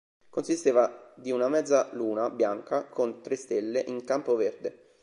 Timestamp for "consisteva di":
0.29-1.29